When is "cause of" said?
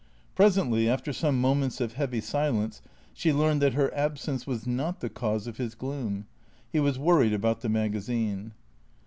5.09-5.57